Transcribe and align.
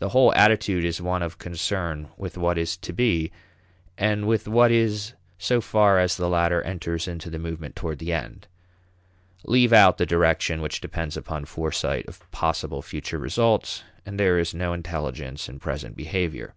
The 0.00 0.10
whole 0.10 0.34
attitude 0.34 0.84
is 0.84 1.00
one 1.00 1.22
of 1.22 1.38
concern 1.38 2.10
with 2.18 2.36
what 2.36 2.58
is 2.58 2.76
to 2.76 2.92
be, 2.92 3.32
and 3.96 4.26
with 4.26 4.46
what 4.46 4.70
is 4.70 5.14
so 5.38 5.62
far 5.62 5.98
as 5.98 6.14
the 6.18 6.28
latter 6.28 6.60
enters 6.60 7.08
into 7.08 7.30
the 7.30 7.38
movement 7.38 7.74
toward 7.74 8.00
the 8.00 8.12
end. 8.12 8.48
Leave 9.44 9.72
out 9.72 9.96
the 9.96 10.04
direction 10.04 10.60
which 10.60 10.82
depends 10.82 11.16
upon 11.16 11.46
foresight 11.46 12.04
of 12.06 12.30
possible 12.32 12.82
future 12.82 13.16
results, 13.18 13.82
and 14.04 14.20
there 14.20 14.38
is 14.38 14.52
no 14.52 14.74
intelligence 14.74 15.48
in 15.48 15.58
present 15.58 15.96
behavior. 15.96 16.52